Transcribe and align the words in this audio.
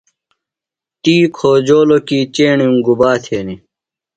تی 1.01 1.15
کھوجولو 1.35 1.97
کی 2.07 2.17
چیݨِم 2.35 2.73
گُبا 2.85 3.11
تھینی۔ 3.23 3.55